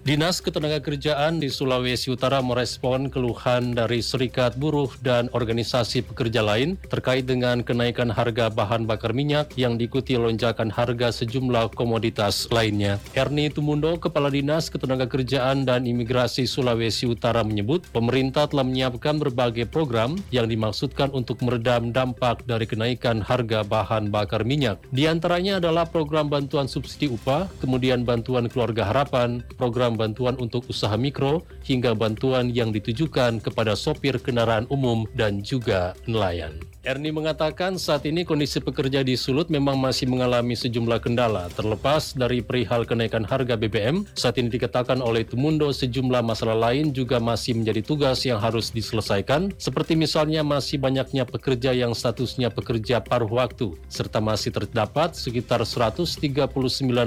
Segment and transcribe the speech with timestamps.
[0.00, 7.28] Dinas Ketenagakerjaan di Sulawesi Utara merespon keluhan dari serikat buruh dan organisasi pekerja lain terkait
[7.28, 12.96] dengan kenaikan harga bahan bakar minyak yang diikuti lonjakan harga sejumlah komoditas lainnya.
[13.12, 20.16] Erni Tumundo, Kepala Dinas Ketenagakerjaan dan Imigrasi Sulawesi Utara menyebut pemerintah telah menyiapkan berbagai program
[20.32, 24.80] yang dimaksudkan untuk meredam dampak dari kenaikan harga bahan bakar minyak.
[24.96, 30.96] Di antaranya adalah program bantuan subsidi upah, kemudian bantuan keluarga harapan, program bantuan untuk usaha
[30.96, 36.56] mikro hingga bantuan yang ditujukan kepada sopir kendaraan umum dan juga nelayan.
[36.80, 41.52] Erni mengatakan saat ini kondisi pekerja di Sulut memang masih mengalami sejumlah kendala.
[41.52, 47.20] Terlepas dari perihal kenaikan harga BBM, saat ini dikatakan oleh Tumundo sejumlah masalah lain juga
[47.20, 53.28] masih menjadi tugas yang harus diselesaikan, seperti misalnya masih banyaknya pekerja yang statusnya pekerja paruh
[53.28, 56.16] waktu, serta masih terdapat sekitar 139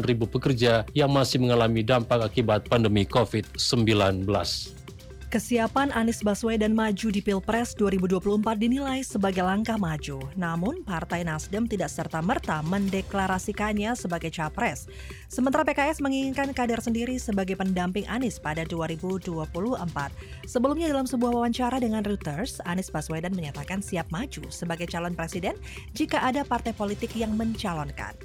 [0.06, 4.26] ribu pekerja yang masih mengalami dampak akibat pandemi COVID-19.
[5.30, 10.18] Kesiapan Anies Baswedan maju di Pilpres 2024 dinilai sebagai langkah maju.
[10.34, 14.90] Namun, Partai Nasdem tidak serta-merta mendeklarasikannya sebagai capres.
[15.30, 19.54] Sementara PKS menginginkan kader sendiri sebagai pendamping Anies pada 2024.
[20.50, 25.54] Sebelumnya dalam sebuah wawancara dengan Reuters, Anies Baswedan menyatakan siap maju sebagai calon presiden
[25.94, 28.18] jika ada partai politik yang mencalonkan.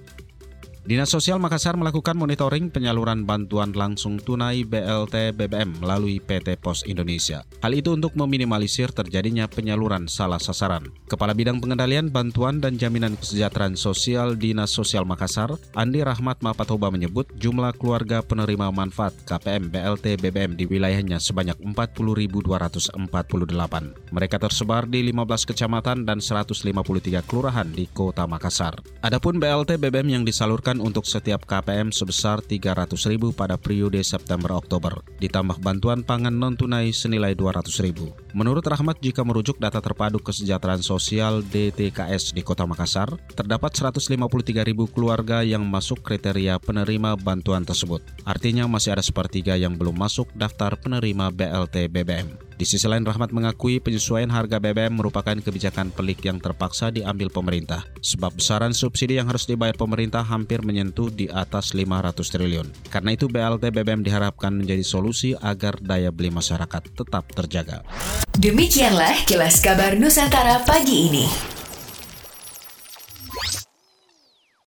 [0.89, 7.45] Dinas Sosial Makassar melakukan monitoring penyaluran bantuan langsung tunai BLT BBM melalui PT Pos Indonesia.
[7.61, 10.89] Hal itu untuk meminimalisir terjadinya penyaluran salah sasaran.
[11.05, 17.29] Kepala Bidang Pengendalian Bantuan dan Jaminan Kesejahteraan Sosial Dinas Sosial Makassar, Andi Rahmat Mapatoba menyebut
[17.37, 22.97] jumlah keluarga penerima manfaat KPM BLT BBM di wilayahnya sebanyak 40.248.
[24.09, 26.65] Mereka tersebar di 15 kecamatan dan 153
[27.29, 28.81] kelurahan di Kota Makassar.
[29.05, 36.01] Adapun BLT BBM yang disalurkan untuk setiap KPM sebesar Rp300.000 pada periode September-Oktober, ditambah bantuan
[36.03, 38.33] pangan non-tunai senilai Rp200.000.
[38.33, 44.17] Menurut Rahmat, jika merujuk data terpadu kesejahteraan sosial DTKS di Kota Makassar, terdapat 153.000
[44.91, 48.01] keluarga yang masuk kriteria penerima bantuan tersebut.
[48.25, 52.48] Artinya masih ada sepertiga yang belum masuk daftar penerima BLT BBM.
[52.59, 57.87] Di sisi lain, Rahmat mengakui penyesuaian harga BBM merupakan kebijakan pelik yang terpaksa diambil pemerintah,
[58.03, 62.67] sebab besaran subsidi yang harus dibayar pemerintah hampir menyentuh di atas 500 triliun.
[62.91, 67.87] Karena itu BLT BBM diharapkan menjadi solusi agar daya beli masyarakat tetap terjaga.
[68.35, 71.58] Demikianlah kilas kabar Nusantara pagi ini.